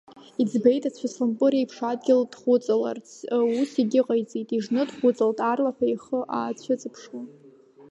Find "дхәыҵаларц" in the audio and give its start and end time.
2.31-3.09